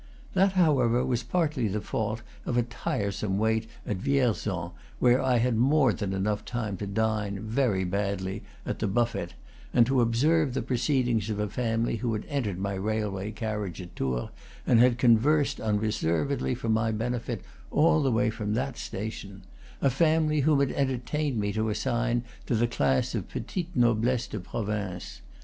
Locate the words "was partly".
1.05-1.67